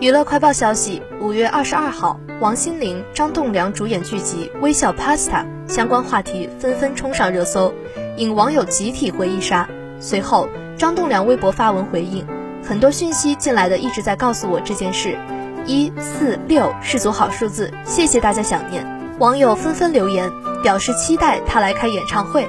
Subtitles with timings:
[0.00, 7.72] 娱乐快报消息五月二十二号王心凌张栋梁主演剧集微笑 pasta 相关话题纷纷冲上热搜
[8.18, 9.66] 引网友集体回忆杀。
[9.98, 12.26] 随后张栋梁微博发文回应
[12.62, 15.18] 很多讯息进来的一直在告诉我这件事。
[15.66, 18.86] 一四六是组好数字谢谢大家想念。
[19.18, 20.30] 网友纷纷留言
[20.62, 22.46] 表示期待他来开演唱会。